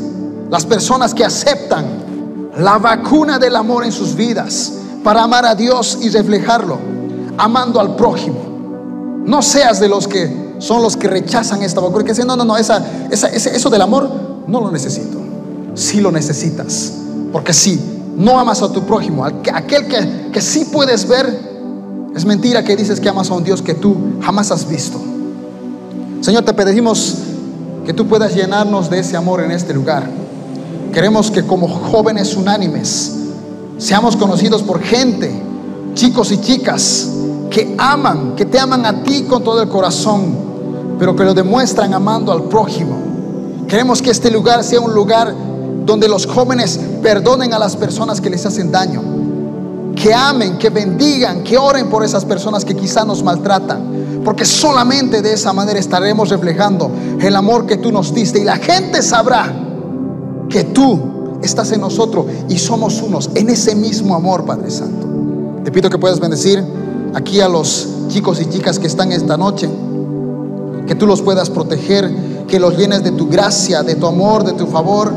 [0.50, 2.04] las personas que aceptan
[2.58, 6.78] la vacuna del amor en sus vidas para amar a Dios y reflejarlo,
[7.38, 9.24] amando al prójimo.
[9.26, 12.46] No seas de los que son los que rechazan esta vacuna, que dicen, no, no,
[12.46, 14.10] no, esa, eso del amor
[14.48, 15.18] no lo necesito.
[15.74, 16.94] Si lo necesitas.
[17.32, 17.80] Porque si
[18.16, 21.54] no amas a tu prójimo, aquel que, que sí puedes ver,
[22.16, 25.00] es mentira que dices que amas a un Dios que tú jamás has visto.
[26.22, 27.18] Señor, te pedimos
[27.86, 30.10] que tú puedas llenarnos de ese amor en este lugar.
[30.94, 33.16] Queremos que como jóvenes unánimes
[33.78, 35.32] seamos conocidos por gente,
[35.96, 37.10] chicos y chicas,
[37.50, 40.36] que aman, que te aman a ti con todo el corazón,
[41.00, 42.98] pero que lo demuestran amando al prójimo.
[43.68, 45.34] Queremos que este lugar sea un lugar
[45.86, 49.02] donde los jóvenes perdonen a las personas que les hacen daño,
[49.96, 55.22] que amen, que bendigan, que oren por esas personas que quizá nos maltratan, porque solamente
[55.22, 59.54] de esa manera estaremos reflejando el amor que tú nos diste y la gente sabrá
[60.50, 61.00] que tú
[61.42, 65.08] estás en nosotros y somos unos en ese mismo amor, Padre Santo.
[65.64, 66.64] Te pido que puedas bendecir
[67.14, 69.70] aquí a los chicos y chicas que están esta noche
[70.88, 74.54] que tú los puedas proteger, que los llenes de tu gracia, de tu amor, de
[74.54, 75.14] tu favor,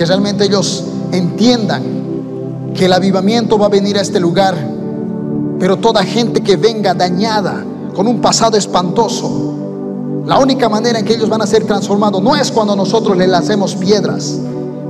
[0.00, 0.82] que realmente ellos
[1.12, 4.56] entiendan que el avivamiento va a venir a este lugar
[5.58, 7.62] Pero toda gente que venga dañada,
[7.94, 12.34] con un pasado espantoso, la única manera en que ellos van a ser transformados no
[12.34, 14.38] es cuando nosotros les lancemos piedras.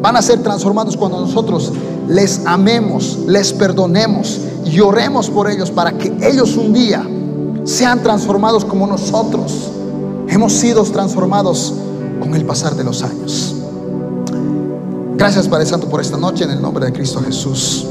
[0.01, 1.73] Van a ser transformados cuando nosotros
[2.07, 7.05] les amemos, les perdonemos y oremos por ellos para que ellos un día
[7.65, 9.71] sean transformados como nosotros
[10.29, 11.75] hemos sido transformados
[12.21, 13.57] con el pasar de los años.
[15.21, 17.87] Gracias Padre Santo por esta noche en el nombre de Cristo Jesús.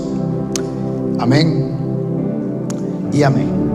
[1.20, 1.78] Amén
[3.14, 3.69] y amén.